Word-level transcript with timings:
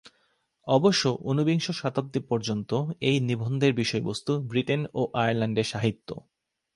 অবশ্য 0.67 1.03
ঊনবিংশ 1.21 1.65
শতাব্দী 1.71 2.19
পর্যন্ত 2.29 2.71
এই 3.01 3.17
নিবন্ধের 3.19 3.73
বিষয়বস্তু 3.73 4.31
ব্রিটেন 4.41 4.81
ও 4.93 5.01
আয়ারল্যান্ডের 5.13 5.63
সাহিত্য। 5.63 6.09